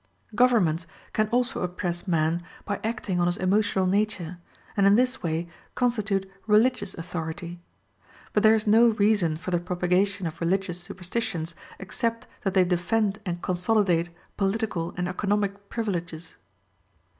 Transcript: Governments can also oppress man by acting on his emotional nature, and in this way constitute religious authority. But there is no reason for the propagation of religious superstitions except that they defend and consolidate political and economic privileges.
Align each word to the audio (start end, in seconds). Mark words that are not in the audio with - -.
Governments 0.33 0.87
can 1.13 1.27
also 1.29 1.61
oppress 1.61 2.07
man 2.07 2.41
by 2.65 2.79
acting 2.83 3.19
on 3.19 3.27
his 3.27 3.37
emotional 3.37 3.85
nature, 3.85 4.39
and 4.75 4.87
in 4.87 4.95
this 4.95 5.21
way 5.21 5.47
constitute 5.75 6.27
religious 6.47 6.95
authority. 6.95 7.61
But 8.33 8.41
there 8.41 8.55
is 8.55 8.65
no 8.65 8.87
reason 8.89 9.37
for 9.37 9.51
the 9.51 9.59
propagation 9.59 10.25
of 10.25 10.41
religious 10.41 10.81
superstitions 10.81 11.53
except 11.77 12.25
that 12.41 12.55
they 12.55 12.65
defend 12.65 13.19
and 13.27 13.43
consolidate 13.43 14.09
political 14.37 14.91
and 14.97 15.07
economic 15.07 15.69
privileges. 15.69 16.33